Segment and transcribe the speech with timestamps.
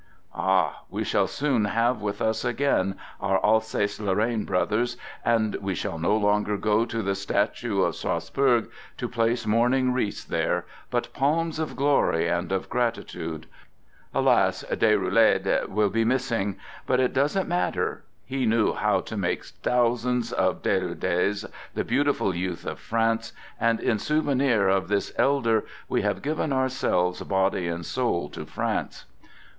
[0.33, 0.79] Ah!
[0.89, 6.17] We shall soon have with us again our Alsace Lorraine brothers, and we shall no
[6.17, 11.75] longer go to the statue of Strasbourg to place mourning wreaths there, but palms of
[11.75, 13.45] glory and of gratitude.
[14.11, 14.65] Alas!
[14.71, 16.57] Deroulede will be missing.
[16.87, 18.41] But it doesn't THE GOOD SOLDIER" 139 matter.
[18.41, 21.45] He knew how to make thousands of De rouledes,
[21.75, 26.51] the beautiful youth of France, and in sou venir of" this elder," we have given
[26.51, 29.05] ourselves body and soul to France.